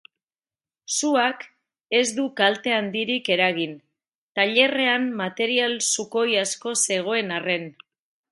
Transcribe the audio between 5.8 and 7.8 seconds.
sukoi asko zegoen arren.